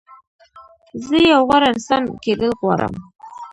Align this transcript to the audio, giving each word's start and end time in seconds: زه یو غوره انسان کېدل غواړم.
زه 1.05 1.17
یو 1.31 1.41
غوره 1.47 1.67
انسان 1.73 2.03
کېدل 2.23 2.51
غواړم. 2.59 2.93